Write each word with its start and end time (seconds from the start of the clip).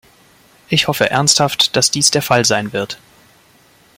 Ich 0.67 0.87
hoffe 0.87 1.11
ernsthaft, 1.11 1.75
dass 1.75 1.91
dies 1.91 2.09
der 2.09 2.23
Fall 2.23 2.43
sein 2.43 2.73
wird. 2.73 2.97